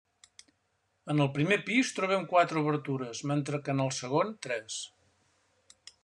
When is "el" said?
1.25-1.27, 3.85-3.91